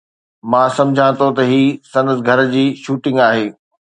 مان 0.51 0.67
سمجهان 0.77 1.11
ٿو 1.19 1.27
ته 1.37 1.43
هي 1.51 1.61
سندس 1.91 2.19
گهر 2.27 2.39
جي 2.53 2.65
شوٽنگ 2.83 3.17
آهي 3.29 3.45